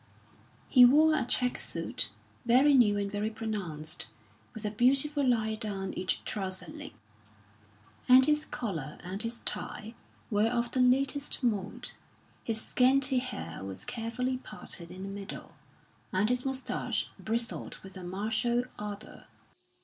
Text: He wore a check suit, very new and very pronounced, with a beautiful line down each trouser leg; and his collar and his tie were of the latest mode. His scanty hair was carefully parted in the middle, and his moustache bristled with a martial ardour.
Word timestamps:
He 0.67 0.83
wore 0.83 1.13
a 1.13 1.25
check 1.25 1.59
suit, 1.59 2.09
very 2.43 2.73
new 2.73 2.97
and 2.97 3.11
very 3.11 3.29
pronounced, 3.29 4.07
with 4.51 4.65
a 4.65 4.71
beautiful 4.71 5.23
line 5.23 5.59
down 5.59 5.93
each 5.93 6.23
trouser 6.25 6.71
leg; 6.71 6.95
and 8.09 8.25
his 8.25 8.45
collar 8.45 8.97
and 9.03 9.21
his 9.21 9.41
tie 9.41 9.93
were 10.31 10.47
of 10.47 10.71
the 10.71 10.79
latest 10.79 11.43
mode. 11.43 11.91
His 12.43 12.59
scanty 12.59 13.19
hair 13.19 13.63
was 13.63 13.85
carefully 13.85 14.37
parted 14.37 14.89
in 14.89 15.03
the 15.03 15.07
middle, 15.09 15.51
and 16.11 16.29
his 16.29 16.47
moustache 16.47 17.07
bristled 17.19 17.77
with 17.83 17.95
a 17.95 18.03
martial 18.03 18.63
ardour. 18.79 19.25